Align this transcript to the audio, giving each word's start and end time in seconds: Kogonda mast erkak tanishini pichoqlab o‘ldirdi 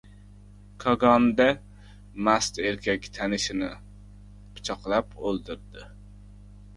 Kogonda 0.83 1.45
mast 2.27 2.57
erkak 2.69 3.05
tanishini 3.17 3.69
pichoqlab 4.57 5.13
o‘ldirdi 5.33 5.85